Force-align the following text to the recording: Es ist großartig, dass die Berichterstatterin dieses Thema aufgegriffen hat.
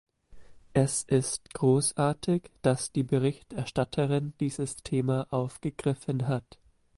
Es 0.73 1.03
ist 1.03 1.53
großartig, 1.53 2.49
dass 2.63 2.91
die 2.91 3.03
Berichterstatterin 3.03 4.33
dieses 4.39 4.77
Thema 4.77 5.27
aufgegriffen 5.31 6.27
hat. 6.27 6.57